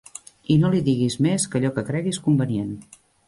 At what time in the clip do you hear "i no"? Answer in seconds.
0.53-0.71